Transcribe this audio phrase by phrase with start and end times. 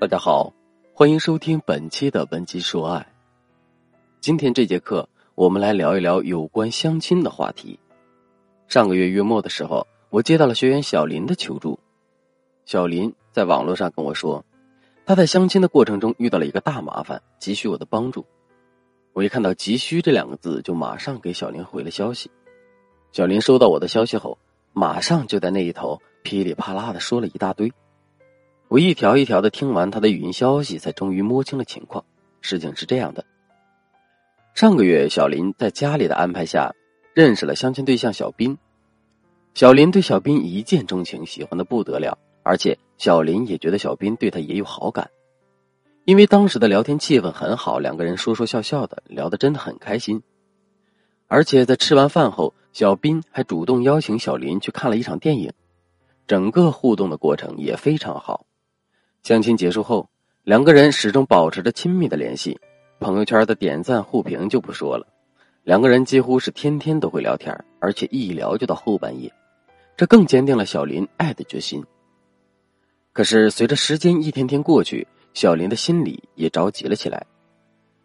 [0.00, 0.52] 大家好，
[0.94, 3.04] 欢迎收听本期的文姬说爱。
[4.20, 7.76] 今天这节课，我们来聊一聊有关相亲的话题。
[8.68, 11.76] 上个月月末的时候，我接到了学员小林的求助。
[12.64, 14.44] 小林在网络上跟我说，
[15.04, 18.24] 他在相亲的过程中遇到了一个大麻烦，急需我的帮助。
[19.14, 22.30] 我一看到“急需”这两个字，就马上给小林回了消息。
[23.10, 24.38] 小林收到我的消息后，
[24.72, 27.72] 马上就在那一头噼里啪啦的说了一大堆。
[28.68, 32.04] 我一条一条的听完他的语音消息，才终于摸清了情况。
[32.42, 33.24] 事情是这样的：
[34.54, 36.74] 上个月，小林在家里的安排下
[37.14, 38.58] 认识了相亲对象小斌。
[39.54, 45.10] 小林对小斌一见钟情，喜欢的不得了，而且小林也觉得小斌对他也有好感。
[46.04, 50.22] 因为当时的聊天气氛很好，两个人说说笑笑的，聊得真的很开心。
[51.26, 55.52] 而且在吃完饭后，小斌还主动邀请小林去看了一场电影，
[56.26, 58.44] 整个互动的过程也非常好。
[59.28, 60.08] 相亲结束后，
[60.42, 62.58] 两个人始终保持着亲密的联系，
[62.98, 65.06] 朋友圈的点赞互评就不说了，
[65.64, 69.30] 两个人几乎是天天都会聊天，而且一聊就到后半夜，
[69.98, 71.84] 这更坚定了小林爱的决心。
[73.12, 77.26] 可是随着时间一天天过去，小林的心里也着急了起来，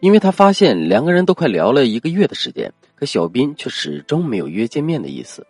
[0.00, 5.46] 因为他发现两个人都快聊了一个月的时间，可小斌却始终没有约见面的意思。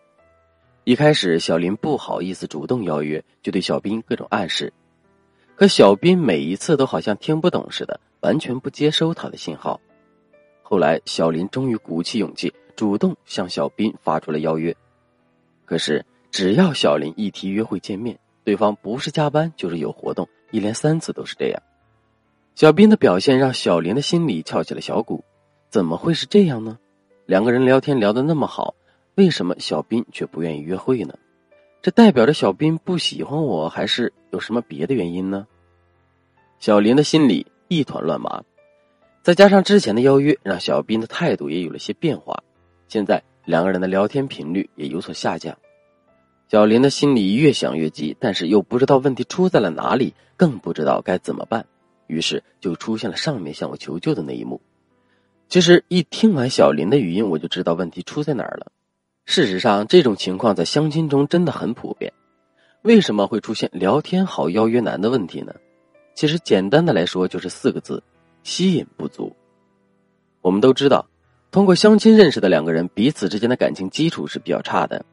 [0.84, 4.72] 一开始，小林不好意思主动邀约，就对小斌各种暗示。
[5.57, 9.81] 可小斌每一次都好像听不懂似的，完全不接收他的信号。
[10.62, 14.77] 后来，小林终于鼓起勇气，主动向小斌发出了邀约。
[15.65, 21.62] 可是，只要小林一提约会见面，对方不是加班就是有活动，一连三次都是这样。
[22.55, 25.25] 小斌的表现让小林的心里翘起了小鼓，
[25.71, 26.79] 怎么会是这样呢？
[27.25, 28.75] 两个人聊天聊得那么好，
[29.15, 31.15] 为什么小斌却不愿意约会呢？
[31.83, 35.47] 这代表着小斌不喜欢我，还是有什么别的原因呢？
[36.59, 38.43] 小林的心里一团乱麻，
[39.23, 42.43] 再加上之前的邀约，让小斌的态度也有了些变化。
[42.89, 45.56] 现在两个人的聊天频率也有所下降，
[46.49, 51.65] 小林的心里越想越急，但是又不知道问题出在了哪里，更不知道该怎么办，
[52.09, 54.61] 于是就出现了上面向我求救的那一幕。
[55.49, 58.73] 其实一听完小林的语音，我就知道问题出在哪儿了。
[59.26, 62.10] 事实上，这种情况在相亲中真的很普遍。
[62.82, 65.53] 为什么会出现聊天好邀约难的问题呢？
[66.14, 68.00] 其实简单的来说就是四个字：
[68.44, 69.34] 吸引不足。
[70.41, 71.04] 我们都知道，
[71.50, 75.04] 通过相亲认识的两个人，彼此之间的感情基础是比较差的。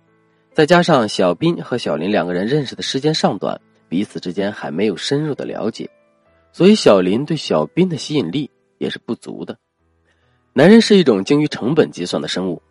[0.53, 3.59] 再加上小斌和小林两个人认识的时间尚短，
[3.89, 5.89] 彼此之间还没有深入的了解，
[6.51, 9.57] 所以小林对小斌的吸引力也是不足的。
[10.53, 12.61] 男人是一种精于成本计算的生物。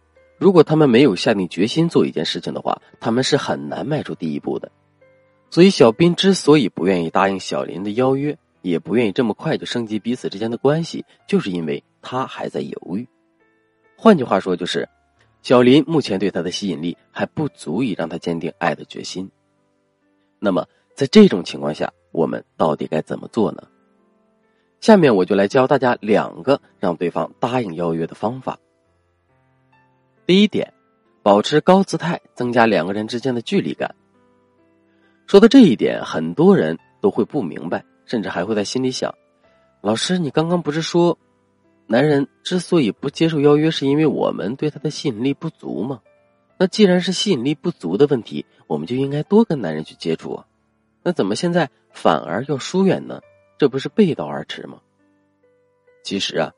[0.43, 4.73] 如果他们没有下定决心做一件事情的话，他们是很难迈出第一步的。
[5.51, 13.07] 所以，小斌之所以不愿意答应小林的邀约，也不愿意这么快就升级彼此之间的关系，就是因为他还在犹豫。
[13.97, 14.89] 换句话说，就是
[15.43, 19.31] 小林目前对他的吸引力还不足以让他坚定爱的决心。
[20.41, 20.67] 那么，
[20.97, 23.63] 在这种情况下，我们到底该怎么做呢？
[24.81, 28.59] 下面我就来教大家两个让对方答应邀约的方法。
[30.33, 30.73] 第一点，
[31.23, 33.95] 保持高姿态，增加两个人之间的距离感。
[35.27, 39.15] 说到这一点，很多人都会不明白，甚至还会在心里想：
[39.83, 41.19] 老师，你刚刚不是说，
[41.87, 46.01] 男人之所以不接受邀约，是因为我们对他的吸引力不足吗？
[46.57, 50.47] 那既然是吸引力不足的问题，我们就应该多跟男人去接触啊。
[51.03, 53.21] 那怎么现在反而要疏远呢？
[53.59, 54.81] 这不是背道而驰吗？
[56.03, 56.55] 其实啊，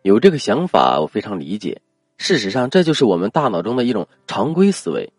[0.00, 1.82] 有这个想法，我非常理解。
[2.18, 5.12] 事实上，这就是我们大脑中的一种常规思维。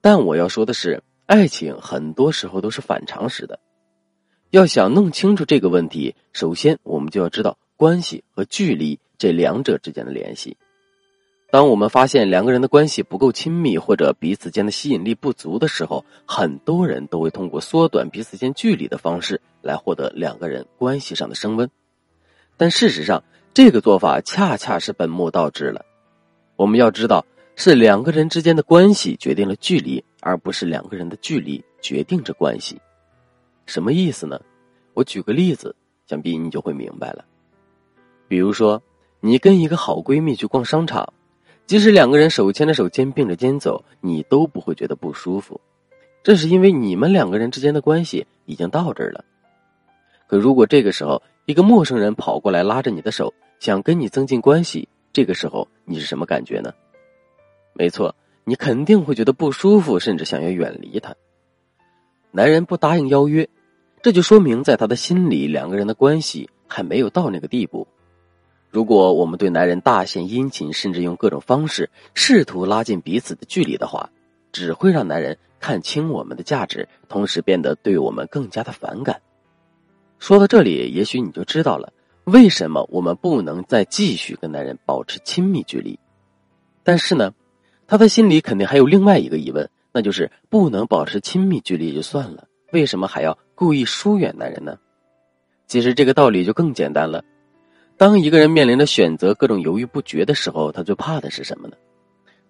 [0.00, 3.58] 但我要说的是，爱情很多时候都是反常识的。
[4.50, 10.56] 要想弄清楚这个问题，首先我们就要知道关系和距离这两者之间的联系。
[11.50, 21.68] 当我们发现两个人的关系不够亲密，或者彼此间的吸引力不足的时候，很多人都会通过缩短彼此间距离的方式来获得两个人关系上的升温。
[22.56, 25.84] 但事实上，这个做法恰恰是本末倒置了。
[26.60, 27.24] 我们要知道，
[27.56, 32.78] 是两个人之间的关系决定了距离，而不是两个人的距离决定着关系。
[33.64, 34.38] 什么意思呢？
[34.92, 35.74] 我举个例子，
[36.06, 37.24] 想必你就会明白了。
[38.28, 38.82] 比如说，
[39.20, 41.10] 你跟一个好闺蜜去逛商场，
[41.64, 45.58] 即使两个人手牵着手、肩并着肩走，你都不会觉得不舒服。
[46.22, 49.24] 这是因为你们两个人之间的关系已经到这儿了。
[50.26, 56.72] 可如果这个时候一个陌生人跑过来拉着你的手，想跟你增进关系，这个时候你是什么感觉呢？
[57.72, 58.14] 没错，
[58.44, 61.14] 你肯定会觉得不舒服，甚至想要远离他。
[62.30, 63.48] 男人不答应邀约，
[64.02, 67.86] 这就说明在他的心里，两个人的关系还没有到那个地步。
[68.70, 74.10] 如果我们对男人大献殷勤，甚至用各种方式试图拉近彼此的距离的话，
[74.52, 79.20] 只会让男人看清我们的价值，同时变得对我们更加的反感。
[80.20, 81.92] 说到这里，也许你就知道了
[82.30, 85.98] 为什么我们不能再继续跟男人保持亲密距离。
[86.82, 87.32] 但是呢，
[87.86, 94.78] 他的心里肯定还有另外一个疑问，那就是不能保持亲密距离就算了，为什么还要故意疏远男人呢？
[95.66, 97.22] 其实这个道理就更简单了。
[97.96, 101.76] 当一个人面临着选择、各种犹豫不决的时候，他最怕的是什么呢？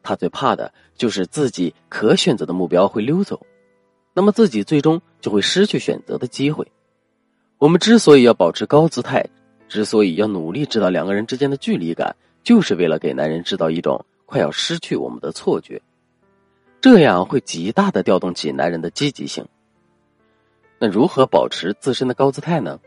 [0.03, 3.41] 他最怕的就是自己可选择的目标会溜走，
[4.15, 6.67] 那么自己最终就会失去选择的机会。
[7.59, 9.29] 我们之所以要保持高姿态，
[9.71, 15.81] 之所以要努力制造两个人之间的距离感，就是为了给男人制造一种快要失去我们的错觉，
[16.81, 19.47] 这样会极大的调动起男人的积极性。
[20.81, 22.81] 那如何保持自身的高姿态呢？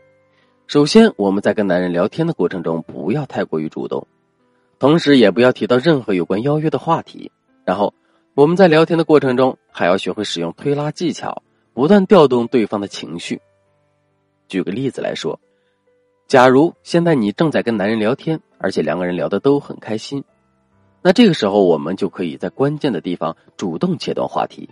[0.66, 4.06] 首先，我们在跟男人聊天的过程中，不要太过于主动，
[4.78, 7.32] 同时也不要提到任何有关邀约的话题。
[7.64, 7.94] 然后，
[8.34, 11.42] 我们在聊天的过程中，还要学会使用推拉技巧，
[11.72, 13.40] 不断调动对方的情绪。
[14.48, 15.40] 举个例子来说，
[16.26, 20.24] 假如现在你正在跟男人聊天，而且两个人聊的都很开心，
[21.02, 24.68] 那这个时候我们就可以在关键的地方主动切断话题。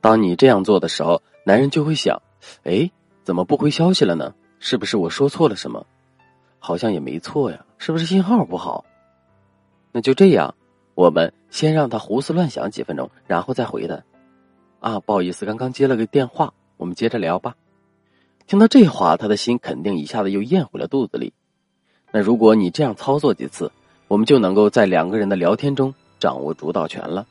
[0.00, 2.20] 当你这样做的时候，男人就会想：
[2.64, 2.90] 哎，
[3.24, 4.34] 怎么不回消息了呢？
[4.60, 5.86] 是不是我说错了什么？
[6.58, 8.84] 好像也没错呀，是不是信号不好？
[9.90, 10.54] 那就这样，
[10.94, 14.02] 我们先让他胡思乱想几分钟，然后再回他。
[14.80, 17.56] 啊，不好意思，刚刚接了个电话，我们接着聊吧。
[18.48, 21.34] 听到这话，他的心肯定一下子又咽回了肚子里。
[22.10, 23.70] 那如果你这样操作几次，
[24.08, 27.26] 我们就能够在两个人的聊天中掌握主导权了。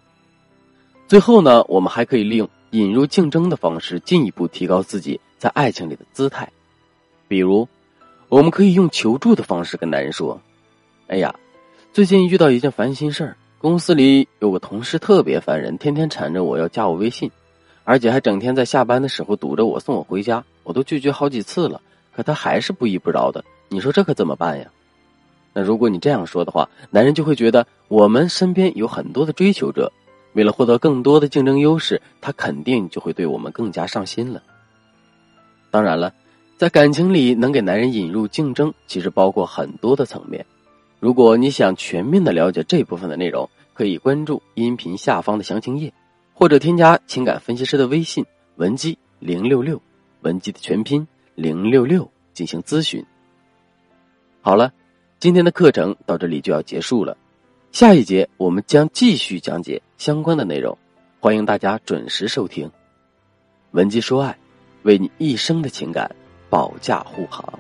[1.08, 6.52] 最后呢，我们还可以利用引入竞争的方式，进一步提高自己在爱情里的姿态。
[7.28, 7.68] 比如，
[8.30, 10.40] 我们可以用求助的方式跟男人说
[11.10, 11.34] ：“哎呀，
[11.94, 17.32] 最近遇到一件烦心事儿，公司里有个同事特别烦人，天天缠着我要加我微信，
[17.86, 21.82] 而且还整天在下班的时候堵着我送我回家，我都拒绝好几次了，
[22.14, 23.42] 可他还是不依不饶的。
[23.70, 24.70] 你说这可怎么办呀？”
[25.56, 29.90] 那如果你这样说的话，男人就会觉得我们身边有很多的追求者，
[30.34, 34.44] 为了获得更多的竞争优势，他肯定就会对我们更加上心了。
[35.72, 36.14] 当然了。
[36.58, 40.44] 在感情里，能给男人引入竞争，其实包括很多的层面。
[41.00, 45.94] 如果你想全面的了解这部分的内容，可以关注音频下方的详情页，
[46.34, 48.26] 或者添加情感分析师的微信
[48.56, 49.80] 文姬零六六，
[50.22, 53.06] 文姬的全拼零六六进行咨询。
[54.42, 54.74] 好了，
[55.20, 57.18] 今天的课程到这里就要结束了，
[57.72, 60.78] 下一节我们将继续讲解相关的内容，
[61.20, 62.72] 欢迎大家准时收听。
[63.72, 64.38] 文姬说爱，
[64.84, 66.16] 为你一生的情感。
[66.50, 67.57] 保驾护航。